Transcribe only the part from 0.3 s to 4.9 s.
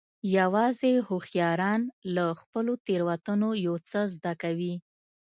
یوازې هوښیاران له خپلو تېروتنو یو څه زده کوي.